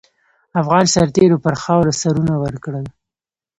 [0.61, 2.85] افغان سرتېرو پر خاوره سرونه ورکړل.